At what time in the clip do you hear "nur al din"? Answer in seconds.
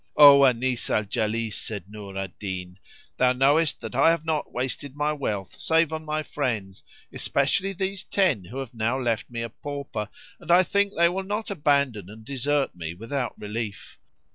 1.87-2.79